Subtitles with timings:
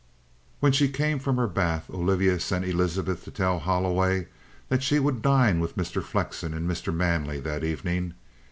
[0.61, 4.29] When she came from her bath Olivia sent Elizabeth to tell Holloway
[4.67, 6.01] that she would dine with Mr.
[6.01, 6.91] Flexen and Mr.
[6.91, 8.15] Manley that evening.